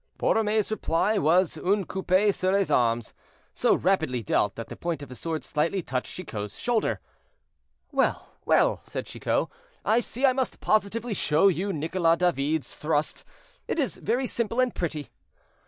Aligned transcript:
Borromée's 0.17 0.71
reply 0.71 1.19
was 1.19 1.59
"un 1.59 1.85
coupé 1.85 2.33
sur 2.33 2.51
les 2.53 2.71
armes," 2.71 3.03
so 3.53 3.75
rapidly 3.75 4.23
dealt 4.23 4.55
that 4.55 4.67
the 4.67 4.75
point 4.75 5.03
of 5.03 5.09
his 5.09 5.19
sword 5.19 5.43
slightly 5.43 5.83
touched 5.83 6.11
Chicot's 6.15 6.57
shoulder. 6.57 6.99
"Well, 7.91 8.29
well," 8.43 8.81
said 8.83 9.05
Chicot, 9.05 9.47
"I 9.85 9.99
see 9.99 10.25
I 10.25 10.33
must 10.33 10.59
positively 10.59 11.13
show 11.13 11.49
you 11.49 11.71
Nicolas 11.71 12.17
David's 12.17 12.73
thrust. 12.73 13.25
It 13.67 13.77
is 13.77 13.97
very 13.97 14.25
simple 14.25 14.59
and 14.59 14.73
pretty." 14.73 15.11